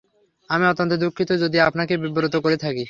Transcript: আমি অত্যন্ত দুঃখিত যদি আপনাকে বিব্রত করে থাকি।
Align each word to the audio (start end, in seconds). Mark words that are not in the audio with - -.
আমি 0.49 0.63
অত্যন্ত 0.67 0.93
দুঃখিত 1.03 1.29
যদি 1.43 1.57
আপনাকে 1.59 1.93
বিব্রত 1.97 2.35
করে 2.43 2.57
থাকি। 2.57 2.79